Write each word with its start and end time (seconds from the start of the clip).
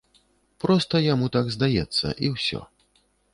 Проста 0.63 1.01
яму 1.13 1.27
так 1.35 1.51
здаецца, 1.57 2.07
і 2.29 2.33
ўсё. 2.39 2.65